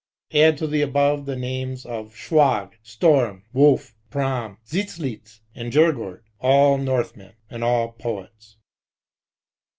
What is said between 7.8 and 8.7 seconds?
poets.